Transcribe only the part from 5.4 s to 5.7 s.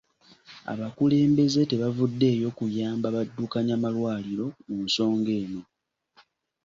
eno